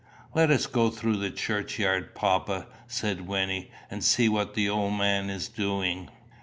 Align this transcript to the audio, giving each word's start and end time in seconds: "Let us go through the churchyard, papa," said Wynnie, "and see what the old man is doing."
"Let 0.33 0.49
us 0.49 0.65
go 0.65 0.89
through 0.89 1.17
the 1.17 1.29
churchyard, 1.29 2.15
papa," 2.15 2.65
said 2.87 3.27
Wynnie, 3.27 3.69
"and 3.91 4.03
see 4.03 4.27
what 4.27 4.55
the 4.55 4.67
old 4.67 4.93
man 4.95 5.29
is 5.29 5.47
doing." 5.47 6.09